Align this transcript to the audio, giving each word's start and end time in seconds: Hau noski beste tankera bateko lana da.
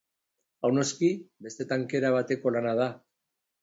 Hau 0.61 0.71
noski 0.77 1.11
beste 1.49 1.69
tankera 1.75 2.15
bateko 2.19 2.57
lana 2.59 2.77
da. 2.85 2.93